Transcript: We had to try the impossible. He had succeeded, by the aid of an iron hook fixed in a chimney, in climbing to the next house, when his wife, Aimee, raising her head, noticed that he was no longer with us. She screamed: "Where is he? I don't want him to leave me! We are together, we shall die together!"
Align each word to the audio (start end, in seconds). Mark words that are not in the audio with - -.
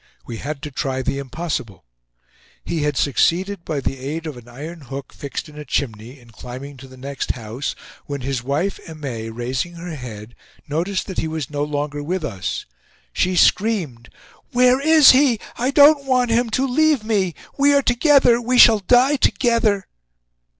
We 0.25 0.37
had 0.37 0.63
to 0.63 0.71
try 0.71 1.03
the 1.03 1.19
impossible. 1.19 1.85
He 2.65 2.81
had 2.81 2.97
succeeded, 2.97 3.63
by 3.63 3.79
the 3.81 3.99
aid 3.99 4.25
of 4.25 4.35
an 4.35 4.47
iron 4.47 4.81
hook 4.81 5.13
fixed 5.13 5.47
in 5.47 5.59
a 5.59 5.63
chimney, 5.63 6.19
in 6.19 6.31
climbing 6.31 6.77
to 6.77 6.87
the 6.87 6.97
next 6.97 7.33
house, 7.33 7.75
when 8.07 8.21
his 8.21 8.41
wife, 8.41 8.79
Aimee, 8.87 9.29
raising 9.29 9.75
her 9.75 9.95
head, 9.95 10.33
noticed 10.67 11.05
that 11.05 11.19
he 11.19 11.27
was 11.27 11.51
no 11.51 11.63
longer 11.63 12.01
with 12.01 12.25
us. 12.25 12.65
She 13.13 13.35
screamed: 13.35 14.09
"Where 14.49 14.79
is 14.81 15.11
he? 15.11 15.39
I 15.55 15.69
don't 15.69 16.05
want 16.05 16.31
him 16.31 16.49
to 16.49 16.65
leave 16.65 17.03
me! 17.03 17.35
We 17.59 17.71
are 17.75 17.83
together, 17.83 18.41
we 18.41 18.57
shall 18.57 18.79
die 18.79 19.17
together!" 19.17 19.85